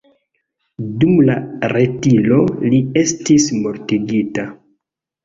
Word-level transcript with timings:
Dum 1.01 1.19
la 1.27 1.35
retiro, 1.73 2.39
li 2.71 2.79
estis 3.03 3.47
mortigita. 3.67 4.47